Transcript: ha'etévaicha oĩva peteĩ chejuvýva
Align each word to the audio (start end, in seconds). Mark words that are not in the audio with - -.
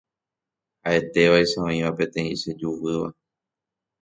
ha'etévaicha 0.83 1.57
oĩva 1.67 1.91
peteĩ 1.97 2.33
chejuvýva 2.41 3.09